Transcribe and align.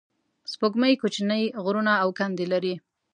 سپوږمۍ 0.51 0.93
کوچنۍ 1.01 1.43
غرونه 1.63 1.93
او 2.03 2.09
کندې 2.17 2.45
لري 2.53 2.75